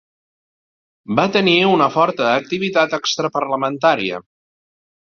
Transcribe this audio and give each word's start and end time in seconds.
Va 1.19 1.25
tenir 1.35 1.53
una 1.75 1.91
forta 1.97 2.31
activitat 2.41 2.99
extraparlamentària. 3.01 4.27